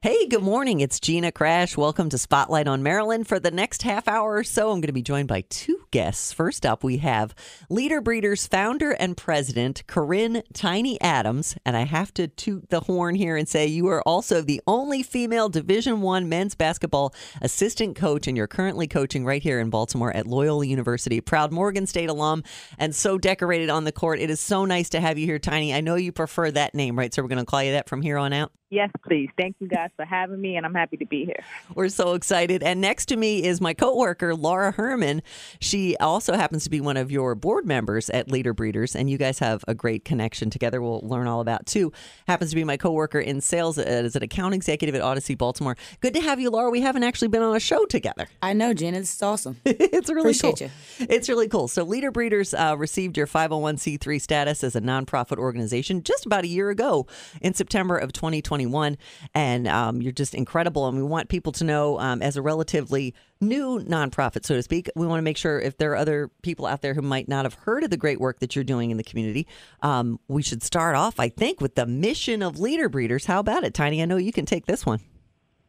[0.00, 0.78] Hey, good morning.
[0.78, 1.76] It's Gina Crash.
[1.76, 3.26] Welcome to Spotlight on Maryland.
[3.26, 6.32] For the next half hour or so, I'm going to be joined by two guests.
[6.32, 7.34] First up, we have
[7.68, 11.56] Leader Breeders founder and president, Corinne Tiny Adams.
[11.66, 15.02] And I have to toot the horn here and say you are also the only
[15.02, 17.12] female Division One men's basketball
[17.42, 21.20] assistant coach, and you're currently coaching right here in Baltimore at Loyola University.
[21.20, 22.44] Proud Morgan State alum
[22.78, 24.20] and so decorated on the court.
[24.20, 25.74] It is so nice to have you here, Tiny.
[25.74, 27.12] I know you prefer that name, right?
[27.12, 28.52] So we're going to call you that from here on out.
[28.70, 29.30] Yes, please.
[29.38, 31.42] Thank you guys for having me, and I'm happy to be here.
[31.74, 32.62] We're so excited.
[32.62, 35.22] And next to me is my coworker, Laura Herman.
[35.58, 39.16] She also happens to be one of your board members at Leader Breeders, and you
[39.16, 40.82] guys have a great connection together.
[40.82, 41.92] We'll learn all about too.
[42.26, 45.76] Happens to be my coworker in sales as an account executive at Audacy Baltimore.
[46.00, 46.68] Good to have you, Laura.
[46.68, 48.28] We haven't actually been on a show together.
[48.42, 48.98] I know, Gina.
[48.98, 49.58] This is awesome.
[49.64, 50.68] it's really Appreciate cool.
[50.98, 51.06] you.
[51.08, 51.68] It's really cool.
[51.68, 56.48] So, Leader Breeders uh, received your 501c3 status as a nonprofit organization just about a
[56.48, 57.06] year ago
[57.40, 58.12] in September of
[58.58, 58.98] 2021
[59.34, 60.88] and um, you're just incredible.
[60.88, 64.90] And we want people to know, um, as a relatively new nonprofit, so to speak,
[64.96, 67.44] we want to make sure if there are other people out there who might not
[67.44, 69.46] have heard of the great work that you're doing in the community,
[69.82, 73.26] um, we should start off, I think, with the mission of Leader Breeders.
[73.26, 74.02] How about it, Tiny?
[74.02, 75.00] I know you can take this one.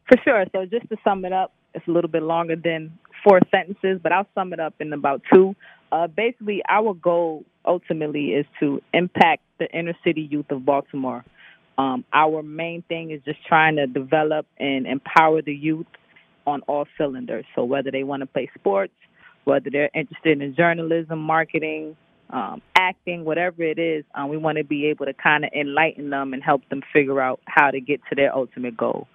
[0.08, 0.44] For sure.
[0.52, 4.10] So, just to sum it up, it's a little bit longer than four sentences, but
[4.10, 5.54] I'll sum it up in about two.
[5.92, 11.24] Uh, basically, our goal ultimately is to impact the inner city youth of Baltimore.
[11.78, 15.86] Um, our main thing is just trying to develop and empower the youth
[16.46, 17.44] on all cylinders.
[17.54, 18.92] So whether they want to play sports,
[19.44, 21.96] whether they're interested in journalism, marketing,
[22.30, 26.10] um, acting, whatever it is, um, we want to be able to kind of enlighten
[26.10, 29.08] them and help them figure out how to get to their ultimate goal.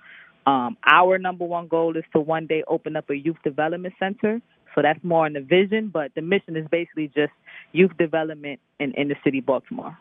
[0.46, 4.42] Um, our number one goal is to one day open up a youth development center.
[4.76, 7.32] So that's more in the vision, but the mission is basically just
[7.72, 9.98] youth development in in the city of Baltimore.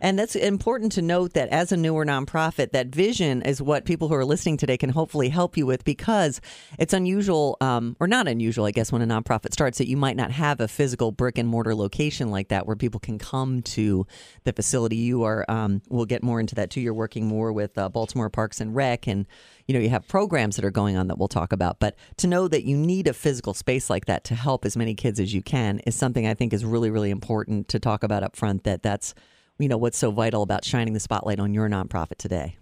[0.00, 4.08] And that's important to note that as a newer nonprofit, that vision is what people
[4.08, 6.40] who are listening today can hopefully help you with because
[6.78, 10.16] it's unusual, um, or not unusual, I guess, when a nonprofit starts that you might
[10.16, 14.06] not have a physical brick and mortar location like that where people can come to
[14.44, 14.96] the facility.
[14.96, 16.80] You are, um, we'll get more into that too.
[16.80, 19.26] You're working more with uh, Baltimore Parks and Rec, and
[19.66, 21.80] you know you have programs that are going on that we'll talk about.
[21.80, 24.94] But to know that you need a physical space like that to help as many
[24.94, 28.22] kids as you can is something I think is really, really important to talk about
[28.22, 28.64] up front.
[28.64, 29.14] That that's
[29.58, 32.56] you know what's so vital about shining the spotlight on your nonprofit today?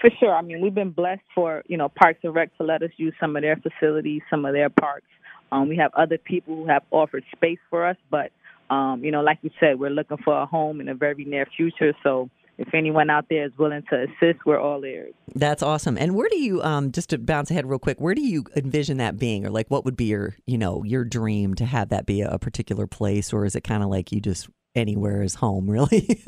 [0.00, 0.34] For sure.
[0.34, 3.14] I mean we've been blessed for you know parks and rec to let us use
[3.20, 5.06] some of their facilities some of their parks.
[5.50, 8.32] Um, we have other people who have offered space for us but
[8.70, 11.46] um, you know like you said we're looking for a home in a very near
[11.56, 11.92] future.
[12.02, 15.14] So if anyone out there is willing to assist, we're all ears.
[15.34, 15.96] That's awesome.
[15.96, 18.98] And where do you, um, just to bounce ahead real quick, where do you envision
[18.98, 22.06] that being, or like what would be your, you know, your dream to have that
[22.06, 25.68] be a particular place, or is it kind of like you just anywhere is home,
[25.70, 26.22] really?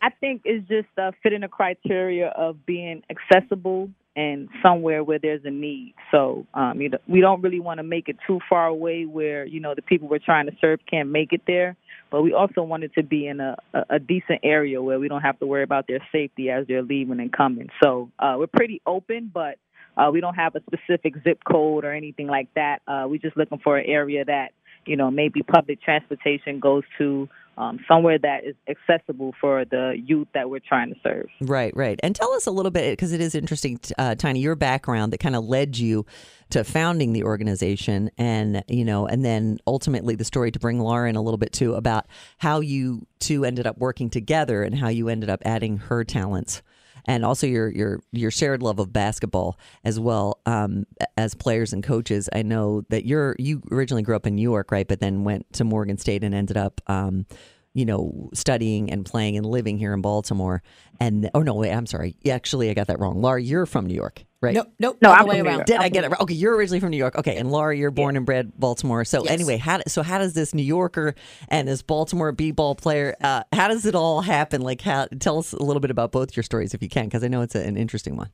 [0.00, 5.44] I think it's just uh, fitting the criteria of being accessible and somewhere where there's
[5.44, 5.94] a need.
[6.10, 9.46] So um, you know, we don't really want to make it too far away where
[9.46, 11.76] you know the people we're trying to serve can't make it there.
[12.10, 13.56] But we also want it to be in a,
[13.88, 17.20] a, decent area where we don't have to worry about their safety as they're leaving
[17.20, 17.70] and coming.
[17.82, 19.56] So uh, we're pretty open, but
[19.96, 22.82] uh, we don't have a specific zip code or anything like that.
[22.86, 24.50] Uh, we're just looking for an area that
[24.84, 30.28] you know maybe public transportation goes to um, somewhere that is accessible for the youth
[30.34, 31.26] that we're trying to serve.
[31.40, 31.98] Right, right.
[32.02, 35.18] And tell us a little bit, because it is interesting, uh, Tiny, your background that
[35.18, 36.06] kind of led you
[36.50, 41.08] to founding the organization, and you know, and then ultimately the story to bring Laura
[41.08, 42.06] in a little bit too about
[42.38, 46.62] how you two ended up working together and how you ended up adding her talents
[47.06, 50.84] and also your your your shared love of basketball as well um,
[51.16, 52.28] as players and coaches.
[52.32, 54.86] I know that you're you originally grew up in New York, right?
[54.86, 56.80] But then went to Morgan State and ended up.
[56.86, 57.26] Um,
[57.74, 60.62] you know, studying and playing and living here in Baltimore.
[61.00, 62.16] And oh no, wait, I'm sorry.
[62.30, 63.22] Actually, I got that wrong.
[63.22, 64.26] Laura, you're from New York.
[64.42, 64.54] Right?
[64.54, 65.56] Nope, nope, No, I'm way from New around.
[65.58, 65.66] York.
[65.66, 66.16] Did I I'm get from it?
[66.16, 66.20] right?
[66.22, 67.16] Okay, you're originally from New York.
[67.16, 69.04] Okay, and Laura, you're born and bred Baltimore.
[69.04, 69.32] So Yes.
[69.32, 71.14] anyway, how so how does this New Yorker
[71.48, 73.14] and this Baltimore b-ball player?
[73.20, 74.60] Uh, how does it all happen?
[74.60, 75.06] Like, how?
[75.20, 77.42] Tell us a little bit about both your stories if you can, because I know
[77.42, 78.30] it's a, an interesting one.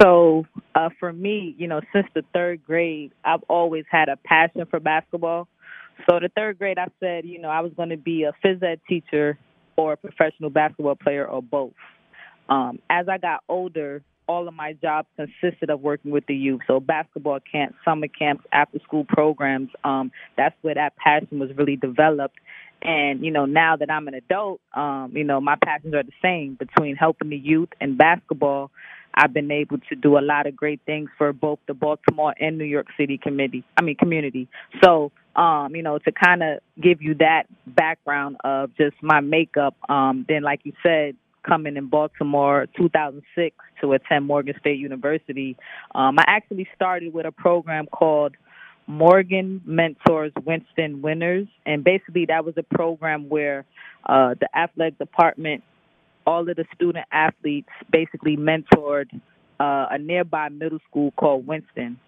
[0.00, 0.44] So
[0.74, 4.80] uh, for me, you know, since the third grade, I've always had a passion for
[4.80, 5.48] basketball.
[6.10, 8.62] So the third grade, I said, you know, I was going to be a phys
[8.62, 9.38] ed teacher
[9.76, 11.72] or a professional basketball player or both.
[12.48, 16.60] Um, as I got older, all of my jobs consisted of working with the youth.
[16.66, 19.70] So basketball camps, summer camps, after school programs.
[19.82, 22.38] Um, that's where that passion was really developed.
[22.82, 26.12] And, you know, now that I'm an adult, um, you know, my passions are the
[26.22, 28.70] same between helping the youth and basketball.
[29.14, 32.58] I've been able to do a lot of great things for both the Baltimore and
[32.58, 33.64] New York City committee.
[33.76, 34.48] I mean community.
[34.82, 39.76] So, um, you know, to kind of give you that background of just my makeup,
[39.88, 45.56] um, then like you said, coming in Baltimore 2006 to attend Morgan State University,
[45.94, 48.34] um, I actually started with a program called
[48.86, 53.64] Morgan Mentors Winston Winners, and basically that was a program where
[54.06, 55.62] uh, the athletic department
[56.26, 59.12] all of the student athletes basically mentored
[59.60, 61.98] uh, a nearby middle school called Winston.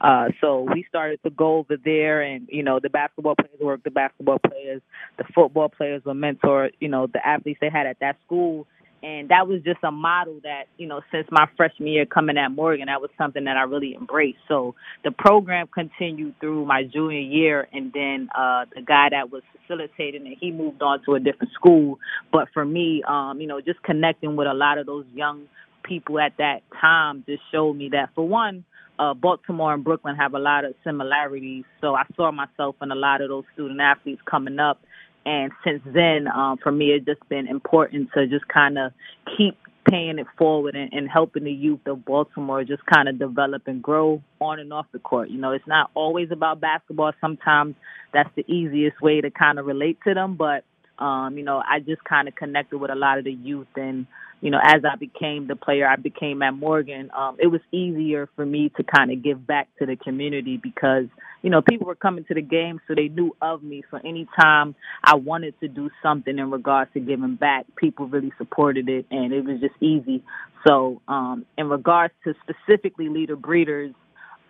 [0.00, 3.84] Uh, so we started to go over there, and you know the basketball players worked
[3.84, 4.82] the basketball players,
[5.16, 8.66] the football players were mentor, you know the athletes they had at that school,
[9.02, 12.48] and that was just a model that you know since my freshman year coming at
[12.48, 14.38] Morgan, that was something that I really embraced.
[14.48, 19.42] So the program continued through my junior year, and then uh, the guy that was
[19.60, 21.98] facilitating it, he moved on to a different school.
[22.32, 25.46] But for me, um, you know, just connecting with a lot of those young
[25.82, 28.64] people at that time just showed me that for one
[28.98, 31.64] uh, Baltimore and Brooklyn have a lot of similarities.
[31.80, 34.80] So I saw myself in a lot of those student athletes coming up.
[35.26, 38.92] And since then, um, for me, it's just been important to just kind of
[39.36, 39.58] keep
[39.90, 43.82] paying it forward and, and helping the youth of Baltimore just kind of develop and
[43.82, 45.28] grow on and off the court.
[45.28, 47.12] You know, it's not always about basketball.
[47.20, 47.74] Sometimes
[48.12, 50.36] that's the easiest way to kind of relate to them.
[50.36, 50.64] But,
[51.04, 54.06] um, you know, I just kind of connected with a lot of the youth and,
[54.40, 58.28] you know, as I became the player I became at Morgan, um, it was easier
[58.36, 61.06] for me to kind of give back to the community because,
[61.42, 63.82] you know, people were coming to the game, so they knew of me.
[63.90, 68.88] So anytime I wanted to do something in regards to giving back, people really supported
[68.88, 70.22] it, and it was just easy.
[70.66, 73.94] So, um, in regards to specifically leader breeders,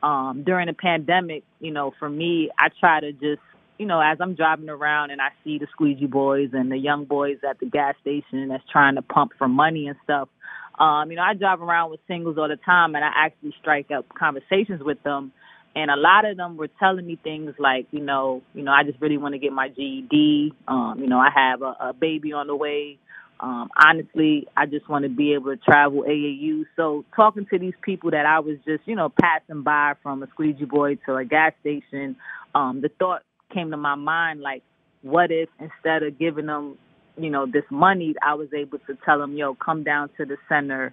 [0.03, 3.41] um, during the pandemic, you know, for me, I try to just
[3.79, 7.05] you know, as I'm driving around and I see the squeegee boys and the young
[7.05, 10.29] boys at the gas station that's trying to pump for money and stuff,
[10.79, 13.91] um, you know, I drive around with singles all the time and I actually strike
[13.91, 15.33] up conversations with them.
[15.75, 18.83] And a lot of them were telling me things like, you know, you know, I
[18.85, 20.55] just really want to get my GED.
[20.67, 22.99] Um, you know, I have a, a baby on the way.
[23.39, 26.65] Um, honestly, I just want to be able to travel AAU.
[26.77, 30.29] So talking to these people that I was just, you know, passing by from a
[30.29, 32.17] squeegee boy to a gas station,
[32.55, 33.23] um, the thought
[33.53, 34.63] came to my mind like
[35.03, 36.77] what if instead of giving them
[37.17, 40.37] you know this money i was able to tell them yo come down to the
[40.49, 40.93] center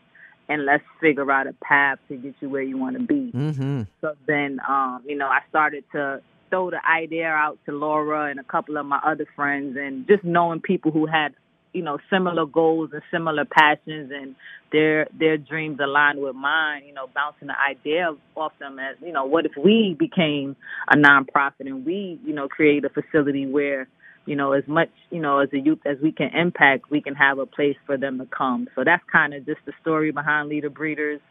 [0.50, 3.82] and let's figure out a path to get you where you want to be Mm-hmm.
[4.02, 8.40] so then um you know i started to throw the idea out to laura and
[8.40, 11.34] a couple of my other friends and just knowing people who had
[11.74, 14.36] you know similar goals and similar passions and
[14.72, 19.12] their their dreams aligned with mine you know bouncing the idea off them as you
[19.12, 20.56] know what if we became
[20.92, 23.88] a nonprofit and we you know create a facility where
[24.26, 27.16] you know as much you know as a youth as we can impact we can
[27.16, 28.68] have a place for them to come.
[28.76, 31.22] So that's kind of just the story behind leader breeders.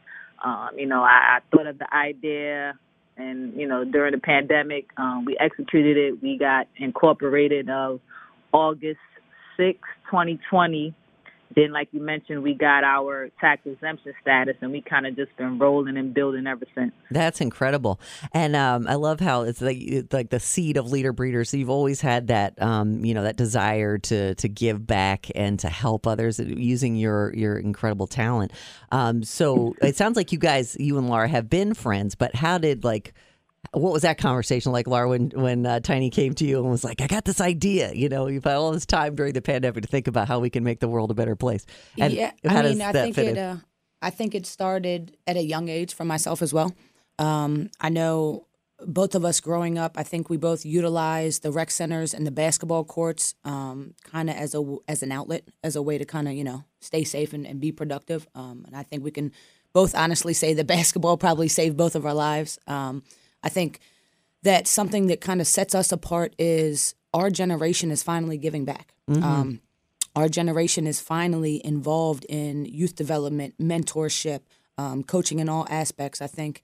[0.45, 2.75] Um you know i, I thought of the idea
[3.17, 6.23] and you know during the pandemic um we executed it.
[6.23, 8.01] We got incorporated of
[8.53, 8.99] august
[9.63, 9.79] 6,
[10.11, 10.95] 2020.
[11.55, 15.37] Then, like you mentioned, we got our tax exemption status, and we kind of just
[15.37, 16.93] been rolling and building ever since.
[17.11, 18.01] That's incredible,
[18.33, 21.51] and um, I love how it's like it's like the seed of leader breeders.
[21.51, 25.59] So you've always had that, um, you know, that desire to to give back and
[25.59, 28.53] to help others using your your incredible talent.
[28.91, 32.15] Um, so it sounds like you guys, you and Laura, have been friends.
[32.15, 33.13] But how did like
[33.71, 36.85] what was that conversation like, Laura, when when uh, Tiny came to you and was
[36.85, 39.83] like, "I got this idea," you know, you've had all this time during the pandemic
[39.83, 41.65] to think about how we can make the world a better place.
[41.99, 43.39] And yeah, how I does mean, I that think it.
[43.39, 43.57] Uh,
[44.03, 46.75] I think it started at a young age for myself as well.
[47.21, 48.49] Um, I know
[48.85, 49.97] both of us growing up.
[49.97, 54.37] I think we both utilized the rec centers and the basketball courts um, kind of
[54.37, 57.33] as a as an outlet, as a way to kind of you know stay safe
[57.33, 58.27] and, and be productive.
[58.35, 59.33] Um, and I think we can
[59.73, 62.59] both honestly say that basketball probably saved both of our lives.
[62.67, 63.03] Um,
[63.43, 63.81] I think
[64.43, 68.95] that something that kind of sets us apart is our generation is finally giving back.
[69.23, 69.61] Um,
[70.15, 74.41] our generation is finally involved in youth development, mentorship,
[74.79, 76.21] um, coaching in all aspects.
[76.21, 76.63] I think,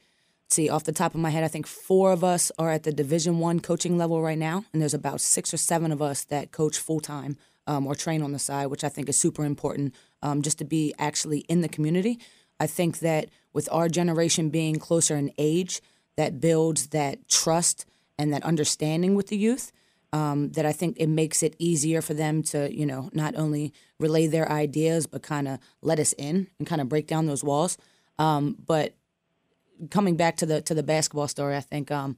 [0.50, 2.92] see, off the top of my head, I think four of us are at the
[2.92, 6.52] Division One coaching level right now, and there's about six or seven of us that
[6.52, 9.94] coach full time um, or train on the side, which I think is super important
[10.22, 12.18] um, just to be actually in the community.
[12.60, 15.80] I think that with our generation being closer in age,
[16.18, 17.86] that builds that trust
[18.18, 19.72] and that understanding with the youth.
[20.12, 23.74] Um, that I think it makes it easier for them to, you know, not only
[24.00, 27.44] relay their ideas, but kind of let us in and kind of break down those
[27.44, 27.76] walls.
[28.18, 28.94] Um, but
[29.90, 32.16] coming back to the to the basketball story, I think um,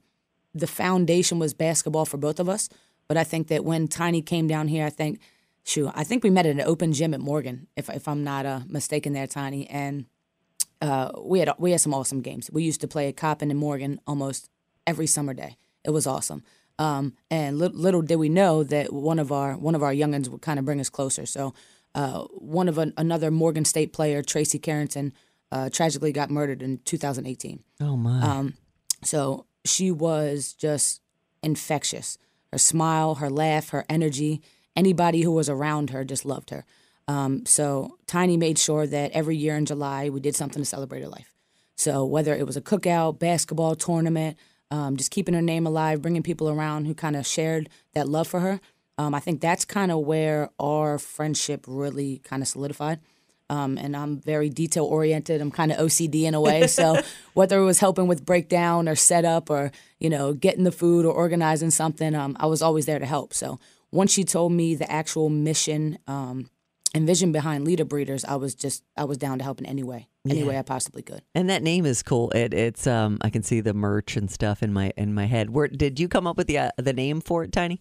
[0.55, 2.69] the foundation was basketball for both of us.
[3.09, 5.19] But I think that when Tiny came down here, I think,
[5.65, 8.47] shoot, I think we met at an open gym at Morgan, if if I'm not
[8.47, 10.07] uh, mistaken, there, Tiny, and
[10.81, 12.51] uh, we had we had some awesome games.
[12.53, 14.49] We used to play at Coppin and Morgan almost
[14.87, 15.57] every summer day.
[15.85, 16.43] It was awesome.
[16.79, 20.29] Um, and li- little did we know that one of our one of our youngins
[20.29, 21.27] would kind of bring us closer.
[21.27, 21.55] So
[21.95, 25.13] uh, one of an, another Morgan State player, Tracy Carrington,
[25.53, 27.63] uh, tragically got murdered in 2018.
[27.81, 28.23] Oh my!
[28.23, 28.55] Um,
[29.05, 31.03] so she was just
[31.43, 32.17] infectious.
[32.53, 34.41] Her smile, her laugh, her energy.
[34.75, 36.65] Anybody who was around her just loved her.
[37.09, 41.01] Um, so Tiny made sure that every year in July we did something to celebrate
[41.01, 41.33] her life.
[41.77, 44.37] So whether it was a cookout, basketball tournament,
[44.71, 48.29] um, just keeping her name alive, bringing people around who kind of shared that love
[48.29, 48.61] for her.
[48.99, 53.01] Um, I think that's kind of where our friendship really kind of solidified.
[53.49, 55.41] Um, and I'm very detail oriented.
[55.41, 56.67] I'm kind of OCD in a way.
[56.69, 57.01] So
[57.35, 61.13] whether it was helping with breakdown or setup or you know getting the food or
[61.13, 63.35] organizing something, um, I was always there to help.
[63.35, 63.59] So
[63.91, 66.49] once she told me the actual mission um,
[66.95, 69.83] and vision behind leader breeders, I was just I was down to help in any
[69.83, 71.23] way, any way I possibly could.
[71.35, 72.31] And that name is cool.
[72.31, 75.51] It, it's um I can see the merch and stuff in my in my head.
[75.51, 77.81] Where did you come up with the uh, the name for it, Tiny?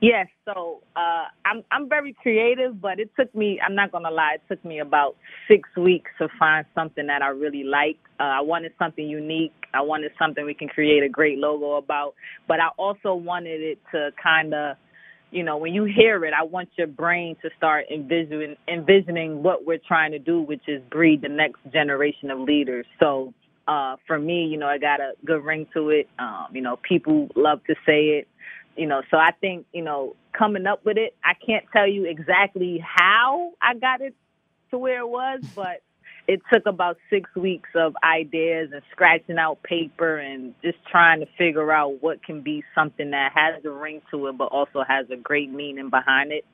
[0.00, 3.60] Yes, so uh, I'm I'm very creative, but it took me.
[3.64, 5.16] I'm not gonna lie, it took me about
[5.46, 8.04] six weeks to find something that I really liked.
[8.18, 9.52] Uh, I wanted something unique.
[9.74, 12.14] I wanted something we can create a great logo about,
[12.48, 14.76] but I also wanted it to kind of,
[15.30, 19.66] you know, when you hear it, I want your brain to start envisioning envisioning what
[19.66, 22.86] we're trying to do, which is breed the next generation of leaders.
[22.98, 23.34] So
[23.66, 26.08] uh, for me, you know, I got a good ring to it.
[26.18, 28.28] Um, you know, people love to say it
[28.78, 32.04] you know so i think you know coming up with it i can't tell you
[32.04, 34.14] exactly how i got it
[34.70, 35.82] to where it was but
[36.28, 41.26] it took about six weeks of ideas and scratching out paper and just trying to
[41.38, 45.06] figure out what can be something that has a ring to it but also has
[45.10, 46.44] a great meaning behind it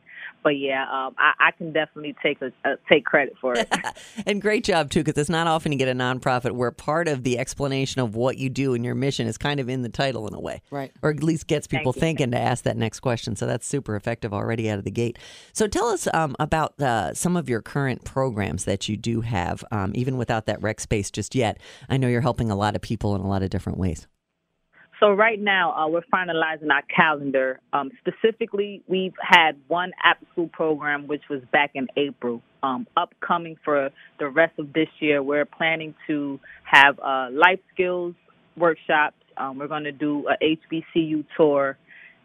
[0.44, 3.68] but yeah um i, I can definitely take a, uh, take credit for it
[4.26, 7.24] And great job too, because it's not often you get a nonprofit where part of
[7.24, 10.26] the explanation of what you do and your mission is kind of in the title
[10.28, 10.92] in a way, Right.
[11.02, 12.00] Or at least gets people you.
[12.00, 13.36] thinking to ask that next question.
[13.36, 15.18] So that's super effective already out of the gate.
[15.52, 19.64] So tell us um, about uh, some of your current programs that you do have,
[19.70, 21.58] um, even without that rec space just yet.
[21.88, 24.06] I know you're helping a lot of people in a lot of different ways.
[25.00, 27.60] So right now, uh, we're finalizing our calendar.
[27.72, 32.42] Um, specifically, we've had one after school program, which was back in April.
[32.62, 38.14] Um, upcoming for the rest of this year, we're planning to have uh, life skills
[38.56, 39.16] workshops.
[39.36, 41.76] Um, we're going to do a HBCU tour,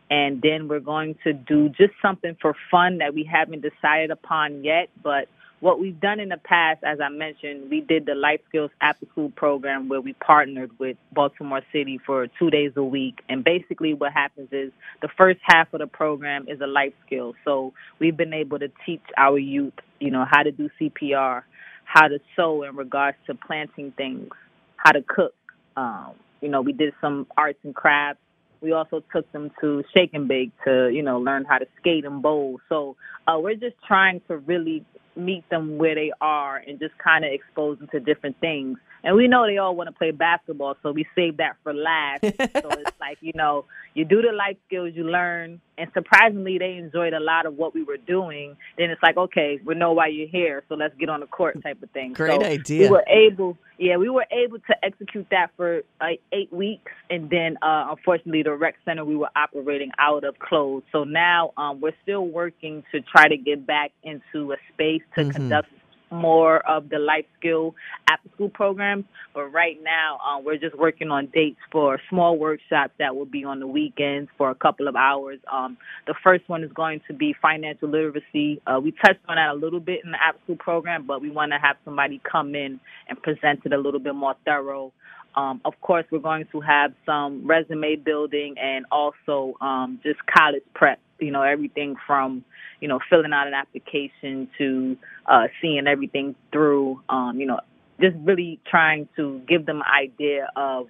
[0.10, 4.64] and then we're going to do just something for fun that we haven't decided upon
[4.64, 5.28] yet, but
[5.62, 9.06] what we've done in the past, as I mentioned, we did the Life Skills After
[9.12, 13.22] School program where we partnered with Baltimore City for two days a week.
[13.28, 17.34] And basically, what happens is the first half of the program is a life skill.
[17.44, 21.44] So we've been able to teach our youth, you know, how to do CPR,
[21.84, 24.30] how to sew in regards to planting things,
[24.78, 25.34] how to cook.
[25.76, 28.22] Um, you know, we did some arts and crafts.
[28.62, 32.06] We also took them to Shake and Bake to, you know, learn how to skate
[32.06, 32.60] and bowl.
[32.70, 32.96] So
[33.28, 34.86] uh, we're just trying to really
[35.16, 38.78] meet them where they are and just kind of expose them to different things.
[39.04, 42.22] And we know they all want to play basketball, so we save that for last.
[42.22, 46.76] so it's like, you know, you do the life skills, you learn, and surprisingly, they
[46.76, 48.56] enjoyed a lot of what we were doing.
[48.78, 51.62] Then it's like, okay, we know why you're here, so let's get on the court
[51.64, 52.14] type of thing.
[52.14, 52.82] Great so idea.
[52.82, 57.30] We were able, yeah, we were able to execute that for like eight weeks, and
[57.30, 60.86] then uh, unfortunately, the rec center we were operating out of closed.
[60.92, 65.24] So now um, we're still working to try to get back into a space to
[65.24, 65.34] Mhm.
[65.34, 65.70] conduct
[66.12, 67.76] more of the life skill
[68.10, 69.06] after school programs.
[69.34, 73.44] But right now, um, we're just working on dates for small workshops that will be
[73.44, 75.40] on the weekends for a couple of hours.
[75.52, 78.62] Um, the first one is going to be financial literacy.
[78.66, 81.30] Uh, we touched on that a little bit in the after school program, but we
[81.30, 84.92] want to have somebody come in and present it a little bit more thorough.
[85.36, 90.64] Um, of course, we're going to have some resume building and also um, just college
[90.74, 91.00] prep.
[91.20, 92.44] You know, everything from
[92.80, 97.02] you know filling out an application to uh, seeing everything through.
[97.10, 97.60] Um, you know,
[98.00, 100.88] just really trying to give them an idea of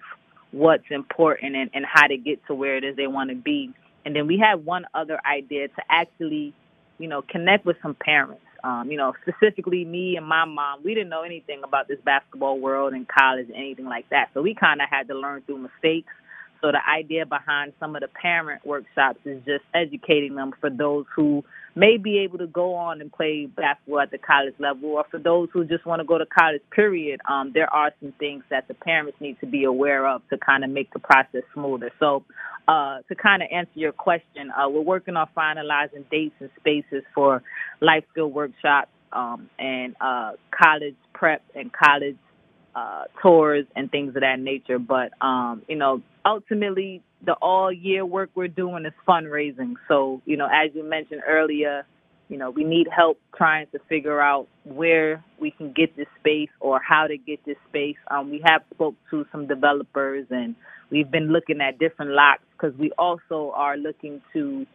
[0.51, 3.73] what's important and, and how to get to where it is they want to be.
[4.05, 6.53] And then we had one other idea to actually,
[6.97, 8.41] you know, connect with some parents.
[8.63, 12.59] Um, you know, specifically me and my mom, we didn't know anything about this basketball
[12.59, 14.29] world and college, anything like that.
[14.33, 16.11] So we kind of had to learn through mistakes.
[16.61, 21.05] So the idea behind some of the parent workshops is just educating them for those
[21.15, 21.43] who
[21.75, 25.19] may be able to go on and play basketball at the college level, or for
[25.19, 26.61] those who just want to go to college.
[26.71, 27.21] Period.
[27.29, 30.63] Um, there are some things that the parents need to be aware of to kind
[30.63, 31.91] of make the process smoother.
[31.99, 32.23] So,
[32.67, 37.03] uh, to kind of answer your question, uh, we're working on finalizing dates and spaces
[37.15, 37.41] for
[37.81, 42.17] life skill workshops um, and uh, college prep and college
[42.75, 44.79] uh, tours and things of that nature.
[44.79, 49.73] But um, you know, ultimately, the all year work we're doing is fundraising.
[49.87, 51.85] So you know, as you mentioned earlier,
[52.29, 56.49] you know, we need help trying to figure out where we can get this space
[56.59, 57.97] or how to get this space.
[58.09, 60.55] Um, we have spoke to some developers and
[60.91, 64.65] we've been looking at different lots because we also are looking to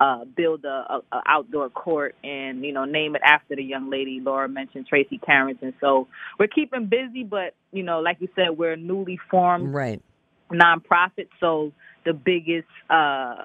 [0.00, 3.90] uh, build a, a, a outdoor court and you know name it after the young
[3.90, 5.74] lady Laura mentioned Tracy Carrington.
[5.80, 6.08] So
[6.38, 10.02] we're keeping busy, but you know, like you said, we're a newly formed Right.
[10.50, 11.28] nonprofit.
[11.40, 11.72] So
[12.04, 13.42] the biggest uh,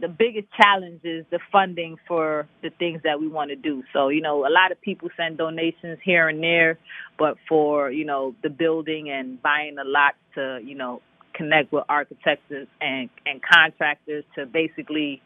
[0.00, 3.82] the biggest challenge is the funding for the things that we want to do.
[3.92, 6.78] So you know, a lot of people send donations here and there,
[7.18, 11.00] but for you know the building and buying a lot to you know
[11.34, 12.44] connect with architects
[12.80, 15.20] and and contractors to basically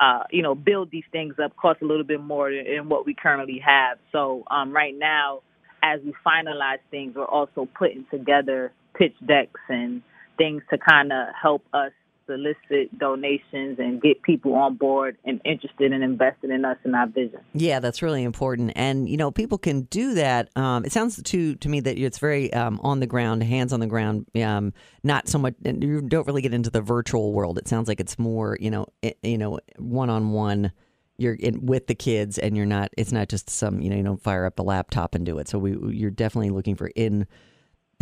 [0.00, 3.14] uh, you know, build these things up costs a little bit more than what we
[3.14, 3.98] currently have.
[4.10, 5.40] So um, right now,
[5.82, 10.02] as we finalize things, we're also putting together pitch decks and
[10.38, 11.92] things to kind of help us
[12.26, 17.06] solicit donations and get people on board and interested in investing in us and our
[17.06, 17.40] vision.
[17.54, 18.72] Yeah, that's really important.
[18.76, 20.48] And you know, people can do that.
[20.56, 23.80] Um, it sounds to to me that it's very um, on the ground, hands on
[23.80, 24.26] the ground.
[24.42, 25.54] Um, not so much.
[25.64, 27.58] and You don't really get into the virtual world.
[27.58, 30.72] It sounds like it's more, you know, i- you know, one on one.
[31.18, 32.90] You're in with the kids, and you're not.
[32.96, 35.46] It's not just some, you know, you don't fire up the laptop and do it.
[35.46, 37.26] So we, you're definitely looking for in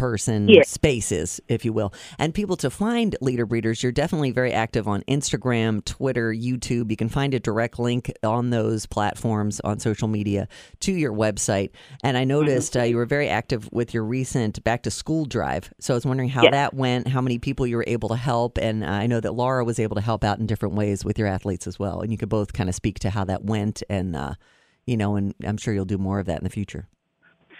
[0.01, 0.63] person Yeah.
[0.65, 1.93] spaces, if you will.
[2.19, 6.91] And people to find leader breeders, you're definitely very active on Instagram, Twitter, YouTube.
[6.91, 10.49] You can find a direct link on those platforms on social media
[10.81, 11.71] to your website.
[12.03, 15.71] And I noticed uh, you were very active with your recent back to school drive.
[15.81, 16.53] So I was wondering how Yes.
[16.53, 18.59] that went, how many people you were able to help.
[18.59, 21.29] And I know that Laura was able to help out in different ways with your
[21.29, 22.01] athletes as well.
[22.01, 23.83] And you could both kind of speak to how that went.
[23.91, 24.35] And, uh,
[24.87, 26.89] you know, and I'm sure you'll do more of that in the future.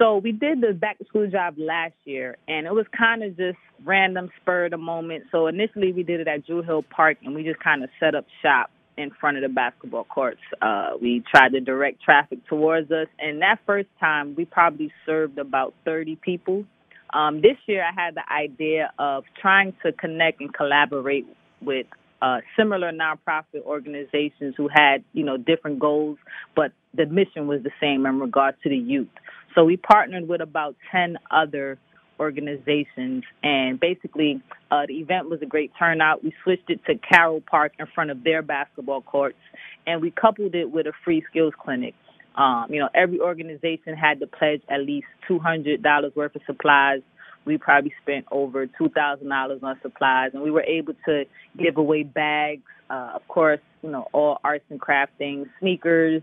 [0.01, 3.37] So we did the back to school job last year, and it was kind of
[3.37, 5.25] just random, spur of the moment.
[5.31, 8.15] So initially we did it at Druid Hill Park, and we just kind of set
[8.15, 10.41] up shop in front of the basketball courts.
[10.63, 15.37] Uh, we tried to direct traffic towards us, and that first time we probably served
[15.37, 16.65] about 30 people.
[17.13, 21.27] Um, this year I had the idea of trying to connect and collaborate
[21.61, 21.87] with
[22.23, 26.19] uh, similar nonprofit organizations who had, you know, different goals,
[26.55, 29.09] but the mission was the same in regard to the youth.
[29.55, 31.79] So we partnered with about 10 other
[32.21, 36.23] organizations, and basically uh, the event was a great turnout.
[36.23, 39.39] We switched it to Carroll Park in front of their basketball courts,
[39.87, 41.95] and we coupled it with a free skills clinic.
[42.37, 47.01] Um, you know, every organization had to pledge at least $200 worth of supplies.
[47.45, 51.25] We probably spent over $2,000 on supplies, and we were able to
[51.59, 56.23] give away bags, uh, of course, you know, all arts and craft things, sneakers,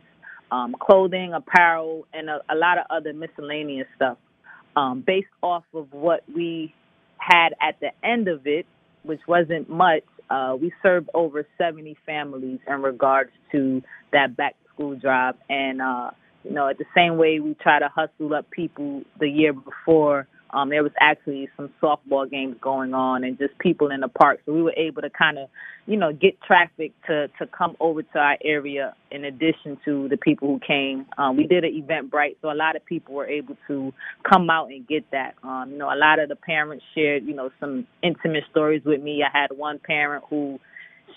[0.52, 4.18] um, clothing, apparel, and a, a lot of other miscellaneous stuff.
[4.76, 6.74] Um, based off of what we
[7.18, 8.66] had at the end of it,
[9.04, 14.70] which wasn't much, uh, we served over 70 families in regards to that back to
[14.74, 15.36] school drive.
[15.50, 16.12] And, uh,
[16.44, 20.28] you know, at the same way we try to hustle up people the year before,
[20.52, 24.40] um, there was actually some softball games going on and just people in the park.
[24.46, 25.50] So we were able to kind of,
[25.86, 30.18] you know, get traffic to, to come over to our area in addition to the
[30.18, 31.06] people who came.
[31.18, 33.94] Um, we did an Eventbrite, so a lot of people were able to
[34.30, 35.36] come out and get that.
[35.44, 39.02] Um, you know, a lot of the parents shared, you know, some intimate stories with
[39.02, 39.24] me.
[39.24, 40.60] I had one parent who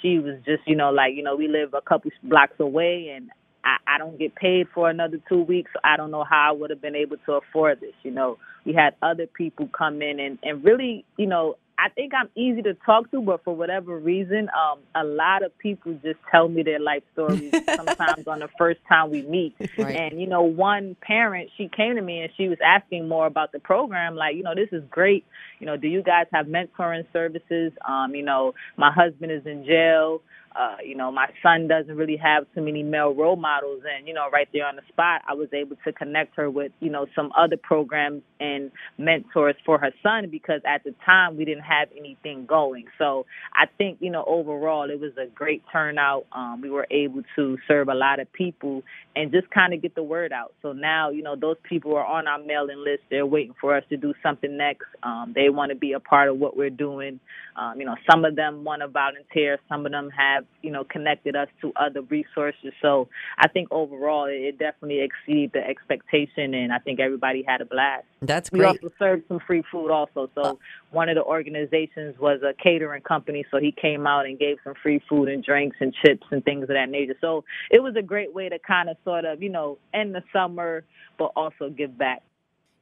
[0.02, 3.30] she was just, you know, like, you know, we live a couple blocks away and
[3.64, 5.70] I, I don't get paid for another two weeks.
[5.74, 7.94] So I don't know how I would have been able to afford this.
[8.02, 12.12] You know, we had other people come in and, and really, you know, I think
[12.14, 16.18] I'm easy to talk to, but for whatever reason, um, a lot of people just
[16.30, 19.54] tell me their life stories sometimes on the first time we meet.
[19.78, 19.96] Right.
[19.96, 23.52] And, you know, one parent, she came to me and she was asking more about
[23.52, 24.14] the program.
[24.14, 25.24] Like, you know, this is great.
[25.58, 27.72] You know, do you guys have mentoring services?
[27.88, 30.20] Um, you know, my husband is in jail.
[30.56, 33.82] Uh, you know, my son doesn't really have too many male role models.
[33.96, 36.72] And, you know, right there on the spot, I was able to connect her with,
[36.80, 41.44] you know, some other programs and mentors for her son because at the time we
[41.44, 42.86] didn't have anything going.
[42.98, 46.26] So I think, you know, overall it was a great turnout.
[46.32, 48.82] Um, we were able to serve a lot of people
[49.14, 50.52] and just kind of get the word out.
[50.62, 53.02] So now, you know, those people are on our mailing list.
[53.10, 54.86] They're waiting for us to do something next.
[55.02, 57.20] Um, they want to be a part of what we're doing.
[57.56, 59.58] Um, you know, some of them want to volunteer.
[59.68, 62.72] Some of them have, you know, connected us to other resources.
[62.82, 67.64] So I think overall it definitely exceeded the expectation, and I think everybody had a
[67.64, 68.04] blast.
[68.22, 68.60] That's great.
[68.60, 70.30] We also served some free food also.
[70.34, 70.58] So
[70.90, 74.74] one of the organizations was a catering company, so he came out and gave some
[74.82, 77.16] free food and drinks and chips and things of that nature.
[77.20, 80.22] So it was a great way to kind of sort of, you know, end the
[80.32, 80.84] summer
[81.18, 82.22] but also give back.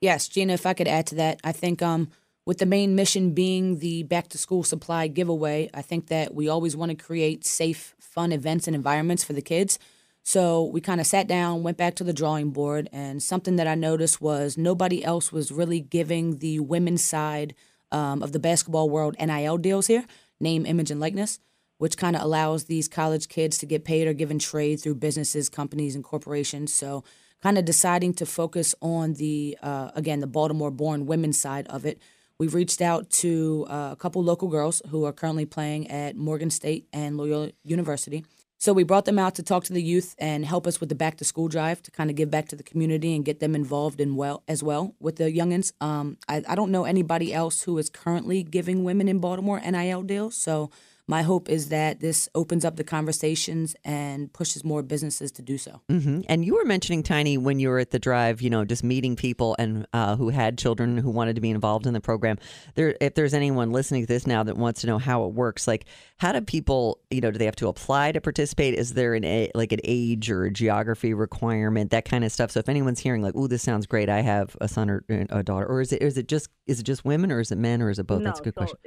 [0.00, 2.10] Yes, Gina, if I could add to that, I think um,
[2.48, 6.48] with the main mission being the back to school supply giveaway, I think that we
[6.48, 9.78] always want to create safe, fun events and environments for the kids.
[10.22, 13.66] So we kind of sat down, went back to the drawing board, and something that
[13.66, 17.54] I noticed was nobody else was really giving the women's side
[17.92, 20.06] um, of the basketball world NIL deals here,
[20.40, 21.40] name, image, and likeness,
[21.76, 25.50] which kind of allows these college kids to get paid or given trade through businesses,
[25.50, 26.72] companies, and corporations.
[26.72, 27.04] So
[27.42, 32.00] kind of deciding to focus on the uh, again the Baltimore-born women's side of it.
[32.38, 36.50] We've reached out to uh, a couple local girls who are currently playing at Morgan
[36.50, 38.24] State and Loyola University.
[38.58, 40.94] So we brought them out to talk to the youth and help us with the
[40.94, 43.56] back to school drive to kind of give back to the community and get them
[43.56, 45.72] involved in well as well with the youngins.
[45.80, 50.02] Um, I, I don't know anybody else who is currently giving women in Baltimore NIL
[50.02, 50.36] deals.
[50.36, 50.70] So
[51.08, 55.56] my hope is that this opens up the conversations and pushes more businesses to do
[55.56, 55.80] so.
[55.88, 58.84] hmm And you were mentioning Tiny when you were at the drive, you know, just
[58.84, 62.36] meeting people and uh, who had children who wanted to be involved in the program.
[62.74, 65.66] There, if there's anyone listening to this now that wants to know how it works,
[65.66, 65.86] like
[66.18, 68.74] how do people, you know, do they have to apply to participate?
[68.74, 72.50] Is there an a, like an age or a geography requirement, that kind of stuff?
[72.50, 75.42] So if anyone's hearing like, "Ooh, this sounds great," I have a son or a
[75.42, 77.80] daughter, or is it is it just is it just women or is it men
[77.80, 78.20] or is it both?
[78.20, 78.78] no, That's a good so question.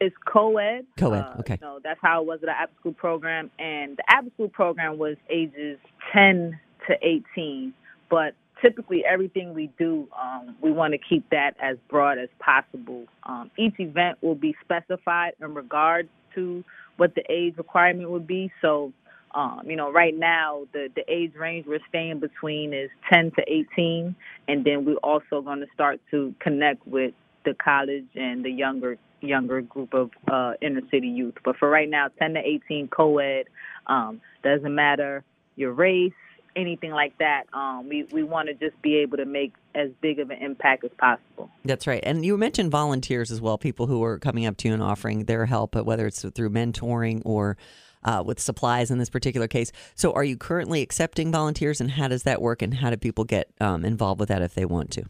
[0.00, 0.86] It's co-ed.
[0.98, 1.58] Co-ed, Uh, okay.
[1.60, 4.98] No, that's how it was at the Apple School program, and the Apple School program
[4.98, 5.78] was ages
[6.12, 7.72] 10 to 18.
[8.10, 13.04] But typically, everything we do, um, we want to keep that as broad as possible.
[13.24, 16.64] Um, each event will be specified in regards to
[16.96, 18.52] what the age requirement would be.
[18.60, 18.92] So.
[19.36, 23.42] Um, you know, right now the the age range we're staying between is 10 to
[23.48, 24.14] 18,
[24.46, 28.96] and then we're also going to start to connect with the college and the younger
[29.26, 31.34] younger group of uh, inner city youth.
[31.44, 33.44] But for right now, 10 to 18 co-ed
[33.86, 35.24] um, doesn't matter
[35.56, 36.12] your race,
[36.56, 37.44] anything like that.
[37.52, 40.84] Um, we we want to just be able to make as big of an impact
[40.84, 41.50] as possible.
[41.64, 42.02] That's right.
[42.04, 45.24] And you mentioned volunteers as well, people who are coming up to you and offering
[45.24, 47.56] their help, whether it's through mentoring or
[48.04, 49.72] uh, with supplies in this particular case.
[49.94, 52.62] So, are you currently accepting volunteers, and how does that work?
[52.62, 55.04] And how do people get um, involved with that if they want to?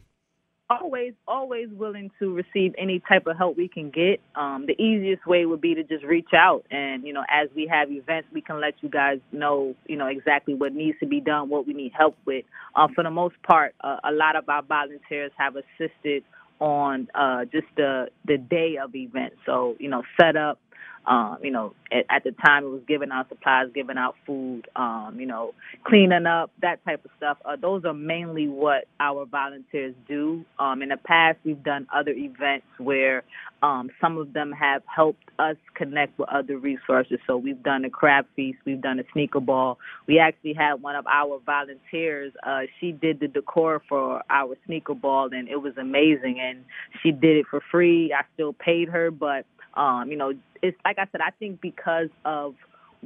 [0.69, 4.19] Always always willing to receive any type of help we can get.
[4.35, 7.67] Um the easiest way would be to just reach out and you know as we
[7.71, 11.19] have events we can let you guys know you know exactly what needs to be
[11.19, 12.45] done what we need help with.
[12.75, 16.23] Uh, for the most part uh, a lot of our volunteers have assisted
[16.59, 19.37] on uh just the the day of events.
[19.45, 20.59] So you know set up
[21.07, 24.67] um, you know, at, at the time it was giving out supplies, giving out food,
[24.75, 25.53] um, you know,
[25.85, 27.37] cleaning up, that type of stuff.
[27.45, 30.43] Uh, those are mainly what our volunteers do.
[30.59, 33.23] Um, in the past, we've done other events where
[33.61, 37.19] um, some of them have helped us connect with other resources.
[37.25, 39.79] So we've done a crab feast, we've done a sneaker ball.
[40.07, 42.33] We actually had one of our volunteers.
[42.45, 46.39] Uh, she did the decor for our sneaker ball, and it was amazing.
[46.39, 46.63] And
[47.01, 48.13] she did it for free.
[48.13, 52.09] I still paid her, but um, you know, it's like I said, I think because
[52.23, 52.55] of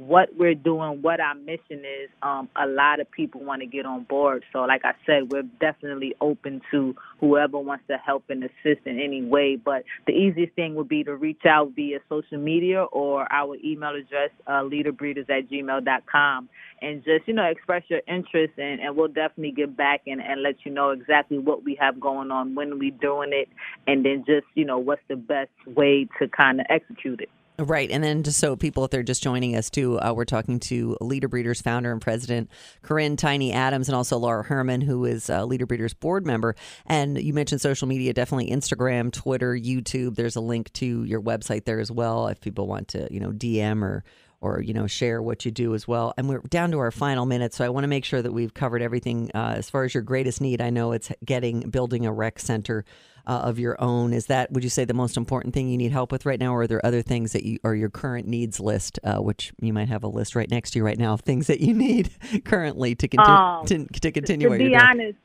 [0.00, 3.84] what we're doing, what our mission is, um, a lot of people want to get
[3.84, 4.42] on board.
[4.50, 8.98] So, like I said, we're definitely open to whoever wants to help and assist in
[8.98, 9.56] any way.
[9.56, 13.94] But the easiest thing would be to reach out via social media or our email
[13.94, 16.48] address, uh, leaderbreeders at gmail.com,
[16.80, 20.42] and just, you know, express your interest, and, and we'll definitely get back and, and
[20.42, 23.50] let you know exactly what we have going on, when we're doing it,
[23.86, 27.28] and then just, you know, what's the best way to kind of execute it.
[27.60, 27.90] Right.
[27.90, 30.96] And then just so people, if they're just joining us too, uh, we're talking to
[31.02, 35.66] Leader Breeders founder and president, Corinne Tiny Adams, and also Laura Herman, who is Leader
[35.66, 36.56] Breeders board member.
[36.86, 40.16] And you mentioned social media, definitely Instagram, Twitter, YouTube.
[40.16, 43.30] There's a link to your website there as well if people want to, you know,
[43.30, 44.04] DM or
[44.40, 47.26] or you know share what you do as well and we're down to our final
[47.26, 49.92] minute so i want to make sure that we've covered everything uh, as far as
[49.92, 52.84] your greatest need i know it's getting building a rec center
[53.26, 54.12] uh, of your own.
[54.12, 56.54] Is that would you say the most important thing you need help with right now,
[56.54, 59.72] or are there other things that you or your current needs list, uh, which you
[59.72, 62.10] might have a list right next to you right now of things that you need
[62.44, 65.18] currently to continue Um, to, to continue to be honest,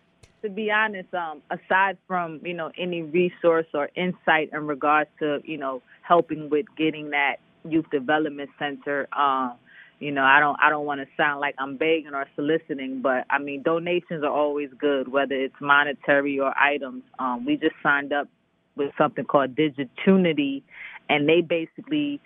[0.43, 5.41] to be honest, um, aside from you know any resource or insight in regards to
[5.43, 9.53] you know helping with getting that youth development center, um,
[9.99, 13.25] you know I don't I don't want to sound like I'm begging or soliciting, but
[13.29, 17.03] I mean donations are always good, whether it's monetary or items.
[17.19, 18.27] Um, we just signed up
[18.75, 20.63] with something called Digitunity,
[21.09, 22.19] and they basically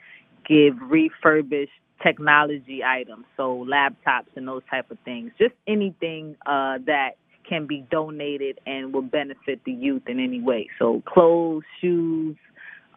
[0.47, 5.31] give refurbished technology items, so laptops and those type of things.
[5.37, 7.11] Just anything uh, that
[7.47, 10.69] can be donated and will benefit the youth in any way.
[10.77, 12.37] So clothes, shoes,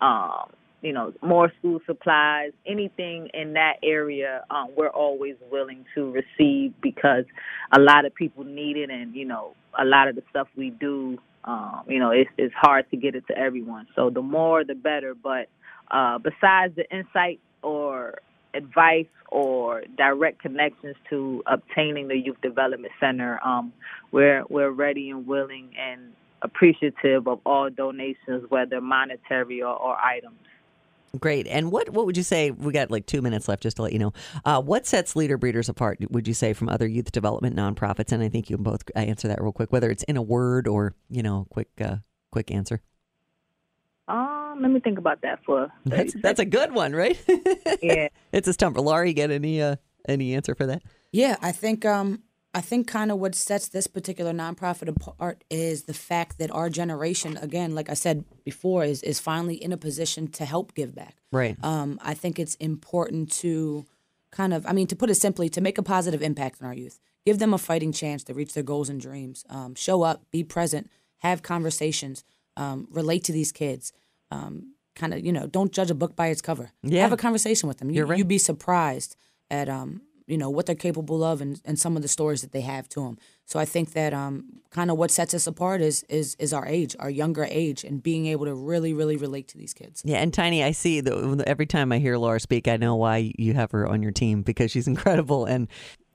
[0.00, 0.50] um,
[0.82, 6.74] you know, more school supplies, anything in that area, um, we're always willing to receive
[6.82, 7.24] because
[7.72, 10.70] a lot of people need it, and you know, a lot of the stuff we
[10.70, 13.86] do, um, you know, it's, it's hard to get it to everyone.
[13.94, 15.14] So the more, the better.
[15.14, 15.48] But
[15.90, 18.18] uh, besides the insight or
[18.54, 23.72] advice or direct connections to obtaining the youth development center, um,
[24.10, 30.34] we're we're ready and willing and appreciative of all donations, whether monetary or, or items.
[31.20, 31.46] Great.
[31.46, 32.50] And what what would you say?
[32.50, 34.12] We got like two minutes left, just to let you know.
[34.44, 35.98] Uh, what sets Leader Breeders apart?
[36.10, 38.12] Would you say from other youth development nonprofits?
[38.12, 40.66] And I think you can both answer that real quick, whether it's in a word
[40.66, 41.96] or you know, quick uh,
[42.30, 42.80] quick answer.
[44.08, 45.70] Um, let me think about that for.
[45.84, 47.18] That's that's a good one, right?
[47.82, 48.08] Yeah.
[48.32, 48.80] it's a stumper.
[48.80, 49.76] Laura, you get any uh,
[50.08, 50.82] any answer for that?
[51.12, 52.22] Yeah, I think um,
[52.54, 56.68] I think kind of what sets this particular nonprofit apart is the fact that our
[56.68, 60.94] generation, again, like I said before, is is finally in a position to help give
[60.94, 61.16] back.
[61.30, 61.56] Right.
[61.64, 63.86] Um, I think it's important to
[64.30, 66.74] kind of, I mean, to put it simply, to make a positive impact on our
[66.74, 69.44] youth, give them a fighting chance to reach their goals and dreams.
[69.48, 72.24] Um, show up, be present, have conversations,
[72.56, 73.92] um, relate to these kids.
[74.30, 76.70] Um, kind of, you know, don't judge a book by its cover.
[76.82, 77.02] Yeah.
[77.02, 77.88] Have a conversation with them.
[77.88, 78.18] You, You're right.
[78.18, 79.16] You'd be surprised
[79.50, 82.52] at, um, you know, what they're capable of and, and some of the stories that
[82.52, 83.18] they have to them.
[83.44, 86.66] So I think that um, kind of what sets us apart is is is our
[86.66, 90.02] age, our younger age, and being able to really, really relate to these kids.
[90.04, 93.32] Yeah, and Tiny, I see the, every time I hear Laura speak, I know why
[93.36, 95.44] you have her on your team because she's incredible.
[95.44, 95.68] And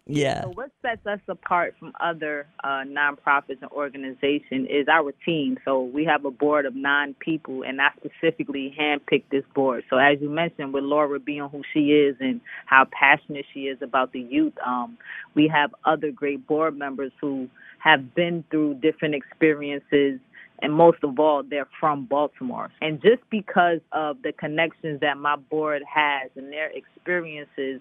[0.07, 5.57] yeah, So what sets us apart from other uh, nonprofits and organizations is our team.
[5.65, 9.83] So we have a board of nine people, and I specifically handpicked this board.
[9.89, 13.81] So as you mentioned, with Laura being who she is and how passionate she is
[13.81, 14.97] about the youth, um,
[15.35, 20.19] we have other great board members who have been through different experiences
[20.59, 22.71] and most of all, they're from Baltimore.
[22.81, 27.79] And just because of the connections that my board has and their experiences,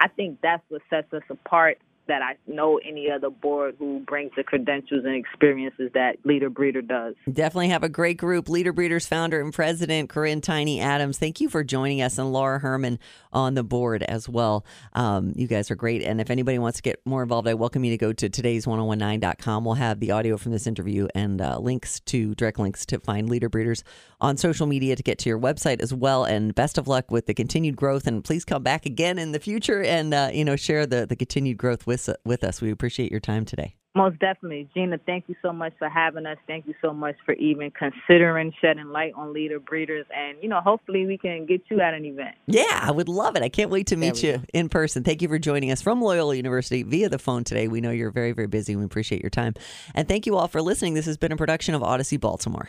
[0.00, 1.78] I think that's what sets us apart.
[2.06, 6.82] That I know any other board who brings the credentials and experiences that Leader Breeder
[6.82, 7.14] does.
[7.30, 8.48] definitely have a great group.
[8.48, 11.18] Leader Breeders founder and president Corinne Tiny Adams.
[11.18, 12.98] Thank you for joining us, and Laura Herman
[13.32, 14.64] on the board as well.
[14.92, 16.02] Um, you guys are great.
[16.02, 19.64] And if anybody wants to get more involved, I welcome you to go to today's1019.com.
[19.64, 23.28] We'll have the audio from this interview and uh, links to direct links to find
[23.28, 23.82] Leader Breeders
[24.20, 26.24] on social media to get to your website as well.
[26.24, 28.06] And best of luck with the continued growth.
[28.06, 31.16] And please come back again in the future and uh, you know share the the
[31.16, 31.93] continued growth with
[32.24, 32.60] with us.
[32.60, 33.76] We appreciate your time today.
[33.96, 34.68] Most definitely.
[34.74, 36.36] Gina, thank you so much for having us.
[36.48, 40.04] Thank you so much for even considering shedding light on Leader Breeders.
[40.12, 42.34] And, you know, hopefully we can get you at an event.
[42.46, 43.44] Yeah, I would love it.
[43.44, 45.04] I can't wait to meet you in person.
[45.04, 47.68] Thank you for joining us from Loyola University via the phone today.
[47.68, 49.54] We know you're very, very busy we appreciate your time.
[49.94, 50.94] And thank you all for listening.
[50.94, 52.68] This has been a production of Audacy Baltimore.